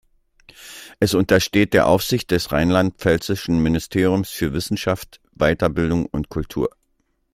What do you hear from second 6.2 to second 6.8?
Kultur.